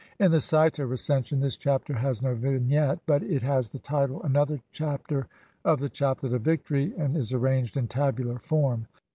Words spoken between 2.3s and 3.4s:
vignette, but